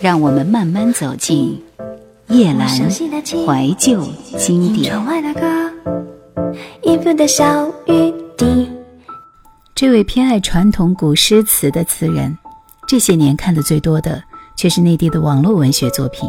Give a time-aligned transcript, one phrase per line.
[0.00, 1.62] 让我们慢慢走进
[2.28, 4.02] 叶阑怀旧
[4.38, 4.94] 经典。
[9.74, 12.38] 这位偏爱传统古诗词的词人，
[12.88, 14.22] 这些年看的最多的
[14.56, 16.28] 却是内地的网络文学作品。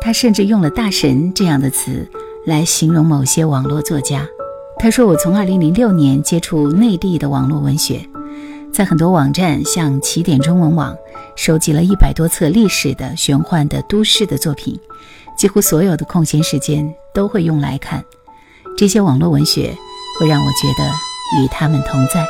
[0.00, 2.08] 他甚至用了“大神”这样的词
[2.46, 4.26] 来形容某些网络作家。
[4.78, 8.08] 他说：“我从2006年接触内地的网络文学，
[8.76, 10.94] 在很多网站，像起点中文网，
[11.34, 14.78] 收集了一百多册历史的、玄幻的、都市的作品，
[15.34, 18.04] 几乎所有的空闲时间都会用来看。
[18.76, 19.74] 这些网络文学
[20.20, 20.90] 会让我觉得
[21.40, 22.22] 与他们同在。”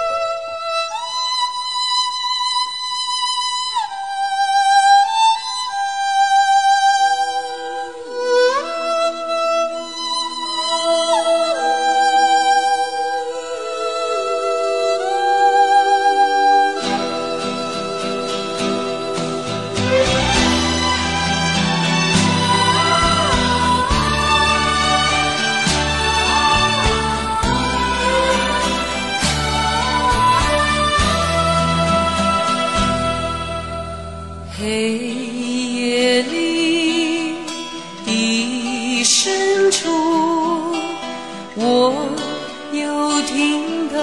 [43.47, 43.95] 听到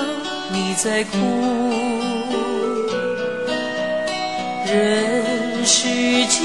[0.53, 1.17] 你在哭，
[4.66, 5.89] 人世
[6.27, 6.39] 间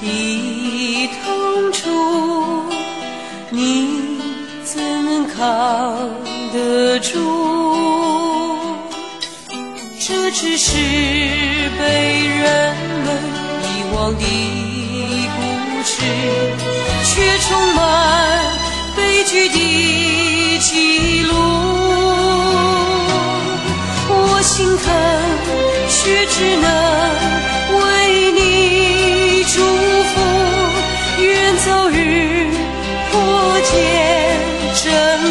[0.00, 1.84] 的痛楚，
[3.50, 3.60] 你
[4.64, 6.08] 怎能扛
[6.54, 7.12] 得住？
[10.00, 10.72] 这只是
[11.78, 13.06] 被人们
[13.64, 14.24] 遗忘的
[15.36, 15.40] 故
[15.84, 15.92] 事，
[17.04, 17.77] 却充满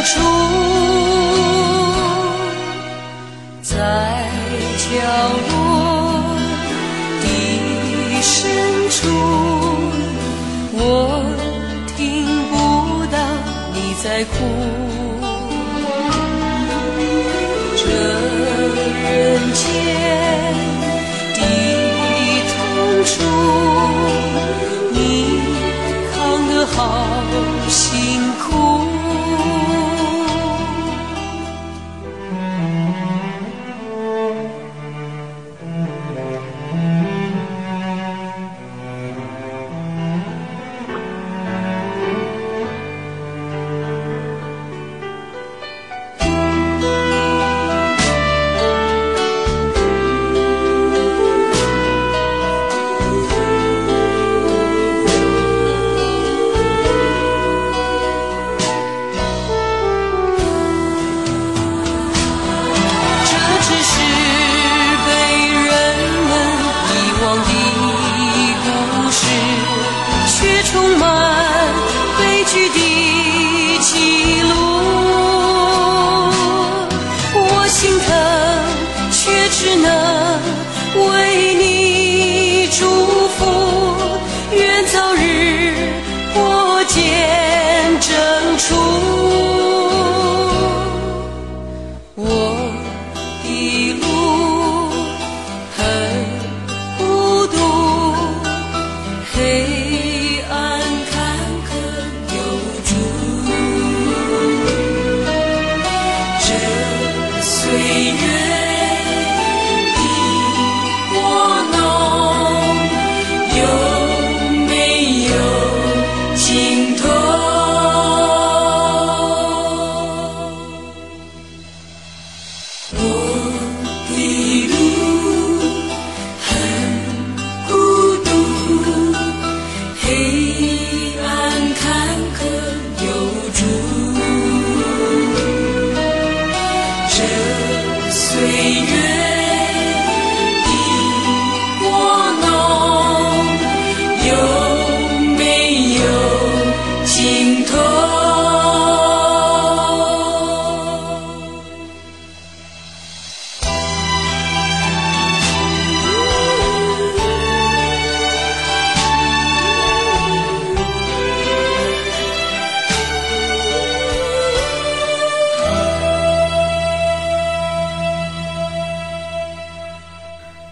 [0.09, 0.13] 树，
[3.62, 3.75] 在
[4.79, 4.88] 角
[5.50, 5.51] 落
[7.22, 7.25] 的
[8.22, 8.31] 深
[8.90, 8.96] 处，
[10.72, 10.81] 我
[11.97, 12.00] 听
[12.50, 12.53] 不
[13.12, 13.16] 到
[13.73, 14.34] 你在哭。
[17.75, 17.84] 这
[19.03, 19.06] 人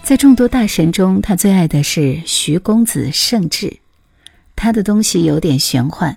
[0.05, 3.77] 在众多大神中，他最爱的是徐公子盛志，
[4.55, 6.15] 他的东西有点玄幻。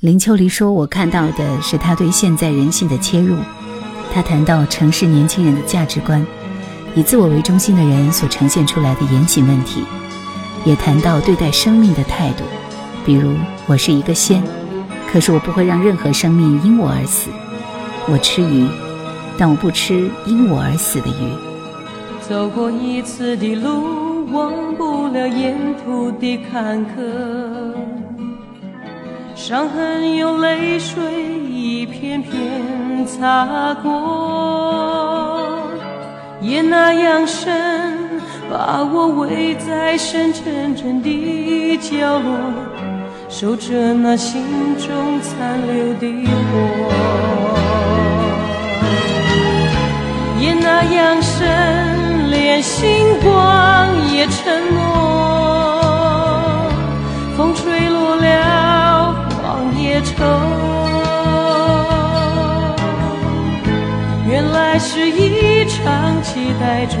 [0.00, 3.36] 林秋离说：“我看到的是他对现在人性的切入。
[4.12, 6.26] 他谈到城市年轻人的价值观，
[6.96, 9.84] 以自我为中心的人所呈现出来的言行问题，
[10.64, 12.42] 也谈到对待生命的态度。
[13.04, 13.36] 比如，
[13.66, 14.42] 我是一个仙，
[15.12, 17.30] 可是我不会让任何生命因我而死。
[18.08, 18.66] 我吃鱼，
[19.38, 21.32] 但我不吃因我而死的鱼。”
[22.28, 26.90] 走过一次的路，忘不了沿途的坎坷，
[29.36, 31.00] 伤痕有泪水
[31.48, 35.56] 一片片擦过，
[36.40, 38.00] 夜那样深，
[38.50, 42.36] 把我围在深沉沉的角落，
[43.28, 44.42] 守着那心
[44.78, 46.58] 中残留的火，
[50.40, 51.95] 夜那样深。
[52.46, 52.88] 连星
[53.24, 54.78] 光也沉默，
[57.36, 59.12] 风吹落了
[59.42, 60.14] 黄叶愁。
[64.28, 66.96] 原来是一场期待中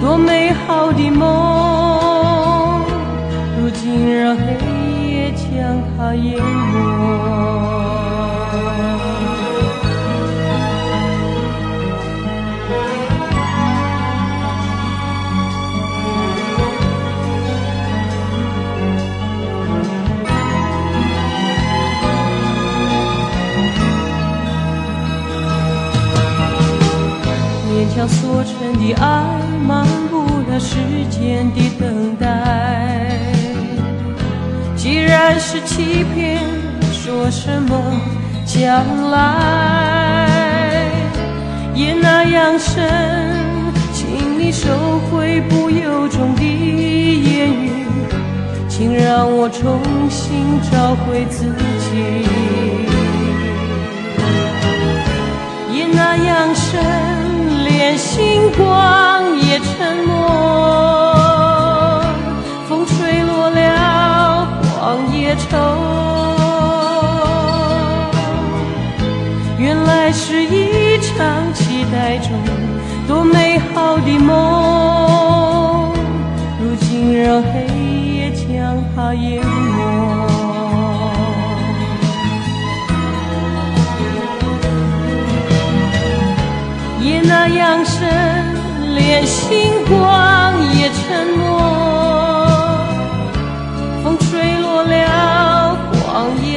[0.00, 2.80] 多美好的梦，
[3.60, 4.42] 如今让黑
[5.06, 8.01] 夜将它淹没。
[51.04, 52.26] 回自己。
[55.72, 57.22] 也那样深。
[57.92, 59.01] 连星光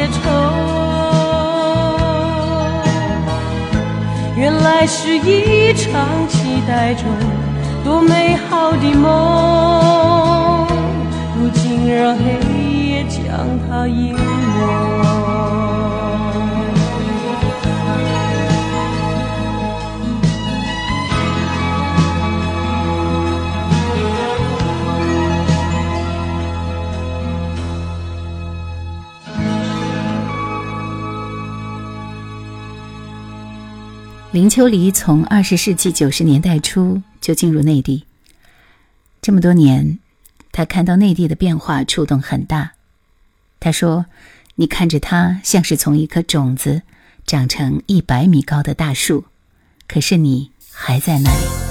[0.08, 0.20] 愁，
[4.36, 7.06] 原来是一场期待中
[7.84, 10.68] 多美好的梦，
[11.38, 12.24] 如今让黑
[12.90, 13.24] 夜将
[13.68, 15.15] 它淹没。
[34.36, 38.04] 林秋离从二十世纪九十年代初就进入内地，
[39.22, 39.98] 这么多年，
[40.52, 42.74] 他看到内地的变化触动很大。
[43.62, 44.08] 他说
[44.56, 46.82] ：“你看着它，像是从一颗种子
[47.26, 49.24] 长成一百米高的大树，
[49.88, 51.66] 可是你还在那里。”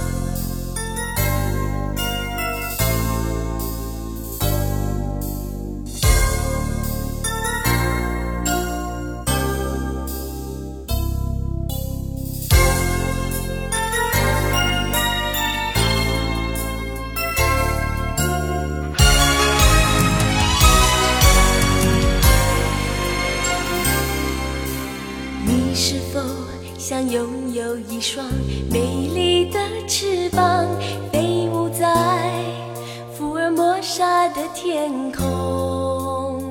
[34.85, 36.43] 天空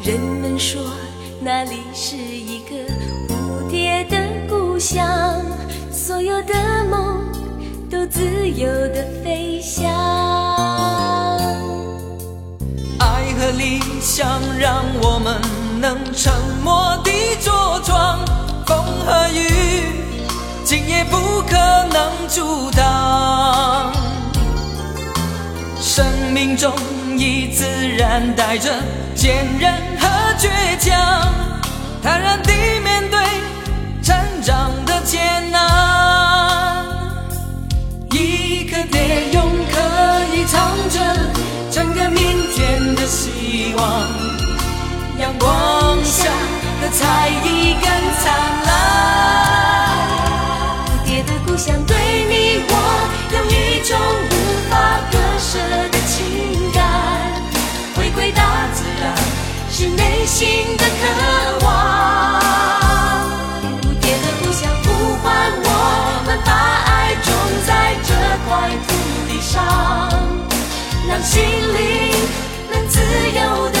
[0.00, 0.80] 人们说
[1.40, 2.76] 那里是一个
[3.28, 4.16] 蝴蝶的
[4.48, 5.04] 故乡，
[5.90, 6.54] 所有的
[6.88, 7.18] 梦
[7.90, 9.90] 都自由的飞翔。
[13.00, 15.40] 爱和理想让我们
[15.80, 17.10] 能沉默地
[17.42, 18.20] 茁壮，
[18.64, 19.82] 风和雨
[20.62, 21.56] 今夜不可
[21.92, 23.92] 能阻挡。
[25.96, 26.70] 生命中
[27.16, 27.64] 已自
[27.96, 28.70] 然带着
[29.14, 30.06] 坚韧和。
[30.38, 30.92] 倔强，
[32.02, 32.52] 坦然地
[32.84, 33.18] 面对
[34.02, 36.84] 成长的艰难。
[38.10, 38.66] 一。
[38.92, 39.40] 铁蛹
[39.72, 39.76] 可
[40.34, 41.00] 以藏着
[41.70, 43.82] 整个明天的希望。
[45.18, 46.28] 阳光下
[46.82, 47.88] 的彩衣更
[48.20, 48.24] 灿
[48.66, 48.70] 烂。
[50.84, 51.96] 蝴蝶的故乡对
[52.28, 52.74] 你我
[55.56, 56.82] 舍的情感，
[57.94, 59.04] 回归大自然
[59.70, 61.02] 是内心的渴
[61.64, 61.66] 望。
[63.80, 64.86] 蝴蝶的故乡呼
[65.22, 65.24] 唤
[65.64, 65.68] 我
[66.26, 67.28] 们，把爱种
[67.66, 67.70] 在
[68.04, 68.12] 这
[68.46, 68.48] 块
[68.86, 68.88] 土
[69.28, 69.54] 地上，
[71.08, 71.80] 让心灵
[72.70, 73.75] 能自由的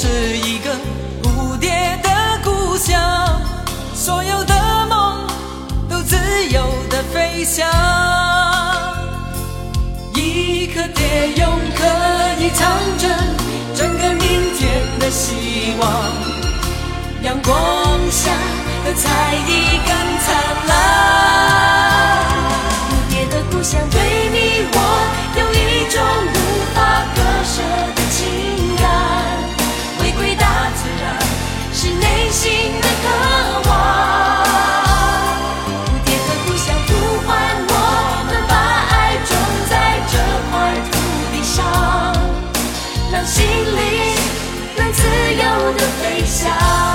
[0.00, 0.70] 是一个
[1.24, 2.08] 蝴蝶的
[2.44, 3.42] 故乡，
[3.96, 4.54] 所有的
[4.88, 5.26] 梦
[5.90, 6.16] 都自
[6.50, 7.66] 由的飞翔。
[10.14, 11.84] 一颗蝶蛹可
[12.40, 13.08] 以藏着
[13.74, 15.90] 整个明天的希望，
[17.24, 17.56] 阳光
[18.08, 18.30] 下
[18.84, 19.90] 的彩衣更
[20.20, 20.26] 灿
[20.68, 20.70] 烂。
[22.86, 23.98] 蝴蝶的故乡对
[24.32, 24.78] 你我
[32.48, 33.04] 心的渴
[33.68, 33.70] 望。
[35.66, 36.90] 蝴蝶的故乡呼
[37.26, 37.28] 唤
[37.68, 37.72] 我
[38.26, 38.54] 们，把
[38.88, 38.92] 爱
[39.28, 39.30] 种
[39.68, 39.72] 在
[40.08, 40.14] 这
[40.50, 40.52] 块
[40.90, 40.92] 土
[41.30, 41.56] 地上，
[43.12, 43.84] 让心灵
[44.78, 44.98] 能自
[45.34, 45.42] 由
[45.74, 46.87] 的飞翔。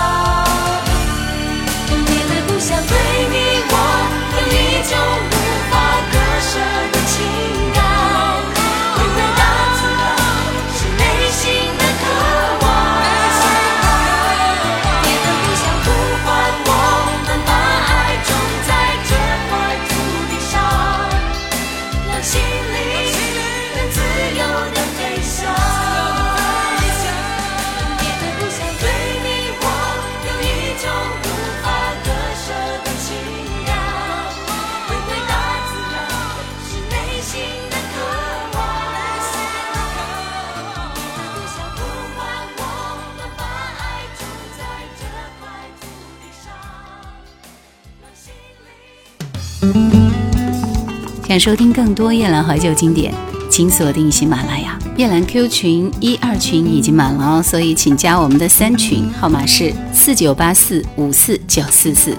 [51.34, 53.12] 想收听更多夜兰怀旧经典，
[53.50, 54.78] 请锁定喜马拉雅。
[54.98, 62.16] 夜兰 Q 群一二群已经满了哦，所以请加我们的三群，号码是四九八四五四九四四。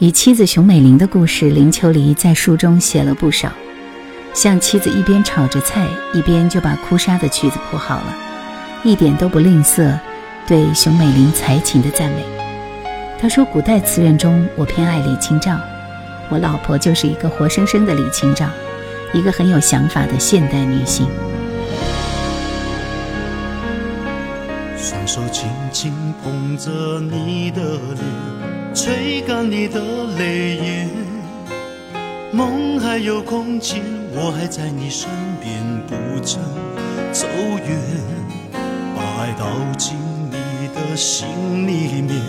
[0.00, 3.52] 以妻子熊美玲的故事，林秋离在书中写了不少，
[4.34, 8.16] 像妻子一边炒着菜，一边就把哭砂的曲子谱好了，
[8.82, 9.96] 一点都不吝啬
[10.48, 12.24] 对熊美玲才情的赞美。
[13.20, 15.56] 他说：“古代词人中，我偏爱李清照。”
[16.30, 18.46] 我老婆就是一个活生生的李清照，
[19.12, 21.08] 一个很有想法的现代女性。
[24.76, 25.92] 双手轻轻
[26.22, 29.80] 捧着你的脸，吹干你的
[30.18, 30.90] 泪眼。
[32.30, 33.82] 梦还有空间，
[34.12, 35.08] 我还在你身
[35.40, 35.50] 边，
[35.86, 36.42] 不曾
[37.10, 37.26] 走
[37.66, 37.78] 远。
[38.94, 39.46] 把爱倒
[39.78, 39.96] 进
[40.30, 41.26] 你的心
[41.66, 42.20] 里面，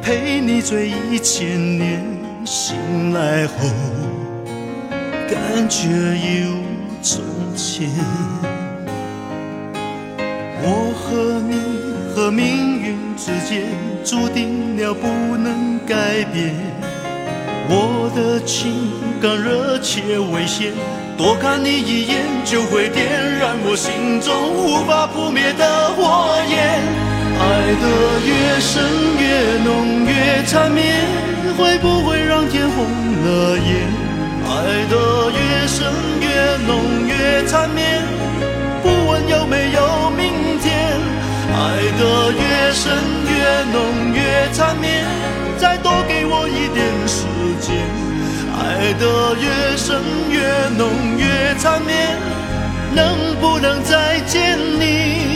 [0.00, 2.15] 陪你醉一千年。
[2.46, 3.66] 醒来后，
[5.28, 6.62] 感觉一如
[7.02, 7.20] 从
[7.56, 7.90] 前。
[10.62, 11.56] 我和你
[12.14, 13.66] 和命运之间
[14.04, 16.54] 注定了不能改变。
[17.68, 20.72] 我的情感热切危险，
[21.18, 23.08] 多看你一眼就会点
[23.40, 26.78] 燃我心中无法扑灭的火焰。
[27.38, 27.84] 爱得
[28.24, 28.72] 越深
[29.18, 30.94] 越浓越缠绵，
[31.56, 32.84] 会不会让天红
[33.24, 33.88] 了眼？
[34.48, 35.86] 爱得越深
[36.20, 36.26] 越
[36.66, 38.02] 浓越缠绵，
[38.82, 41.00] 不问有没有明天。
[41.52, 41.56] 爱
[41.98, 42.92] 得越深
[43.26, 43.34] 越
[43.72, 44.20] 浓越
[44.52, 45.04] 缠绵，
[45.58, 47.24] 再多给我一点时
[47.60, 47.74] 间。
[48.58, 50.38] 爱得越深越
[50.76, 52.16] 浓越缠绵，
[52.94, 55.35] 能不能再见你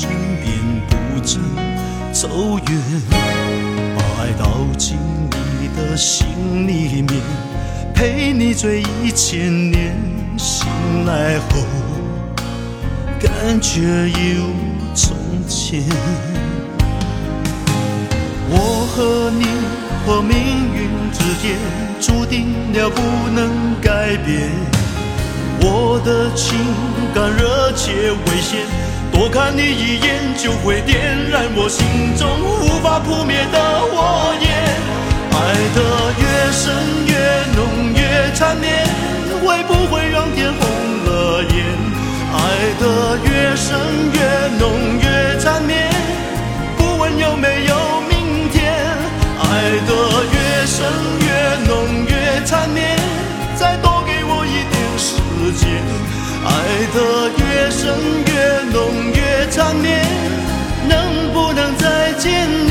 [0.00, 0.08] 身
[0.42, 0.56] 边，
[0.88, 1.42] 不曾
[2.10, 2.26] 走
[2.70, 2.80] 远。
[3.94, 4.96] 把爱倒进
[5.30, 7.20] 你的心里面，
[7.94, 9.94] 陪你醉一千年。
[10.38, 10.66] 醒
[11.04, 11.66] 来后，
[13.20, 14.46] 感觉一如
[14.94, 15.14] 从
[15.46, 15.82] 前。
[18.48, 19.44] 我和你
[20.06, 20.34] 和命
[20.74, 21.58] 运之间
[22.00, 23.02] 注定了不
[23.34, 24.48] 能改变，
[25.60, 26.56] 我的情
[27.14, 28.64] 感热切危险，
[29.12, 33.58] 多看你一眼就会点燃我心中无法扑灭的
[33.90, 34.48] 火焰，
[35.30, 35.36] 爱
[35.74, 35.78] 得
[36.18, 36.72] 越深
[37.06, 37.12] 越
[37.54, 38.00] 浓越
[38.34, 38.86] 缠绵，
[39.42, 40.60] 会不会让天红
[41.04, 41.54] 了眼？
[42.32, 42.38] 爱
[42.80, 42.84] 得
[43.26, 43.76] 越深
[44.14, 44.18] 越
[44.58, 44.62] 浓
[45.02, 45.90] 越缠绵，
[46.76, 47.74] 不问有没有
[48.08, 48.58] 明天。
[49.42, 49.44] 爱
[49.86, 49.90] 得
[50.32, 50.78] 越深
[51.20, 51.28] 越
[51.66, 51.70] 浓
[52.06, 52.12] 越
[52.46, 52.96] 缠绵，
[53.56, 55.08] 再多给我一点时
[55.58, 55.62] 间。
[56.46, 56.48] 爱
[56.94, 56.98] 得
[57.36, 57.82] 越深
[58.26, 58.29] 越
[58.72, 60.00] 浓月缠绵，
[60.88, 62.69] 能不能再见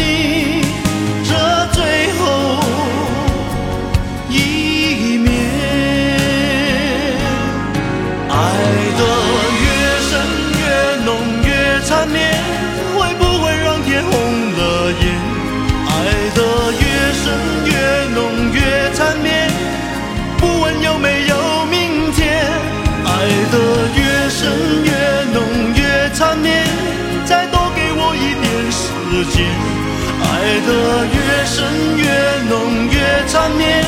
[30.69, 32.03] 得越深越
[32.47, 32.95] 浓越
[33.27, 33.83] 缠绵，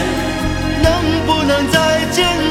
[0.82, 0.92] 能
[1.28, 1.78] 不能再
[2.12, 2.51] 见？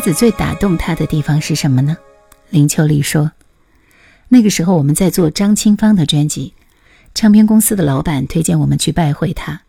[0.00, 1.96] 子最打动他的地方是什么呢？
[2.48, 3.32] 林秋离说
[4.28, 6.54] ：“那个时候我们在做张清芳的专辑，
[7.14, 9.62] 唱片公司的老板推荐我们去拜会她。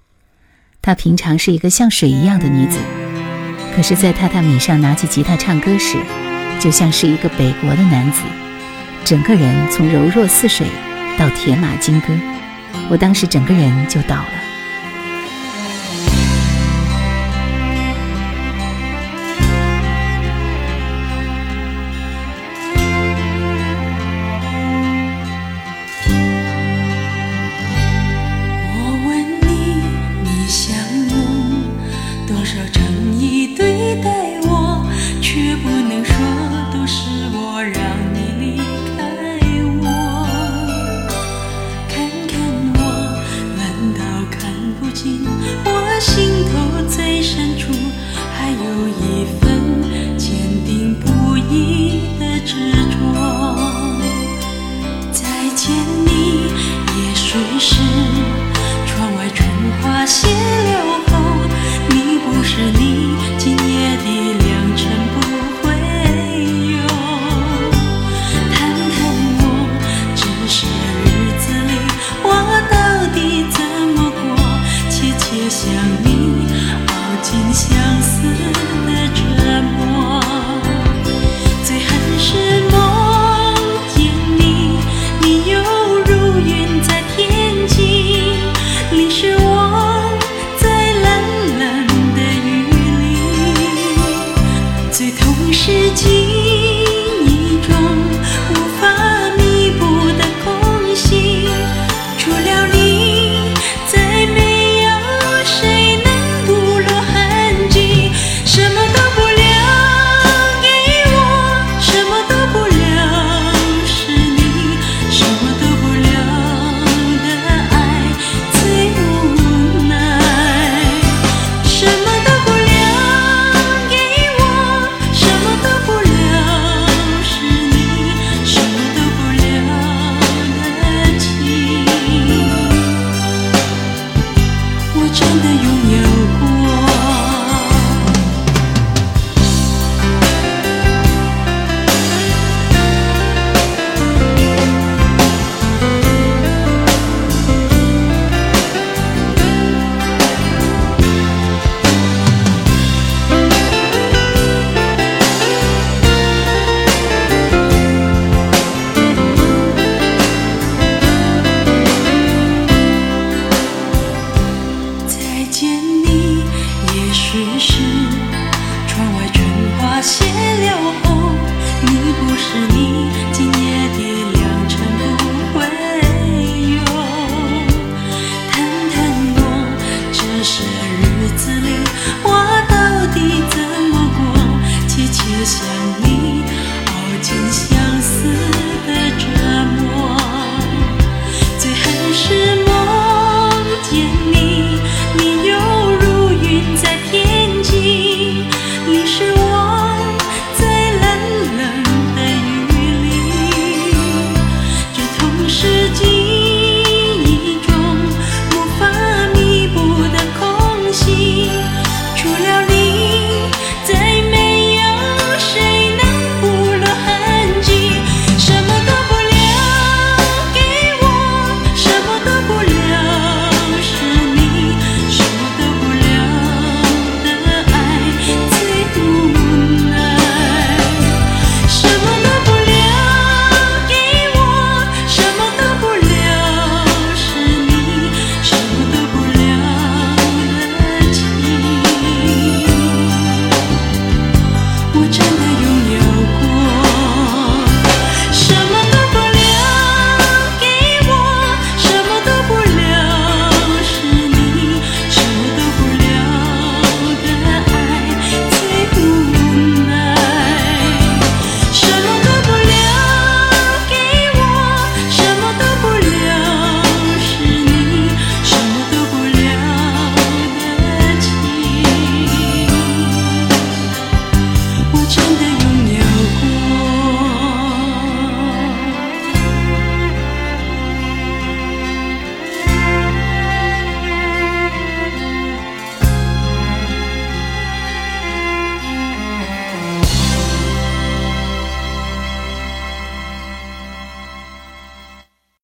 [0.82, 2.78] 她平常是一个像水一样的女子，
[3.76, 5.98] 可是，在榻榻米上拿起吉他唱歌时，
[6.60, 8.22] 就像是一个北国的男子，
[9.06, 10.66] 整个人从柔弱似水
[11.20, 12.08] 到铁马金戈。
[12.90, 14.32] 我当时整个人就倒了。”